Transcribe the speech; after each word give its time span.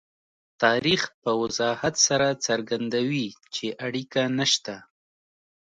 تاریخ 0.63 1.01
په 1.23 1.31
وضاحت 1.41 1.95
سره 2.07 2.27
څرګندوي 2.45 3.27
چې 3.55 3.65
اړیکه 3.85 4.21
نشته. 4.37 4.75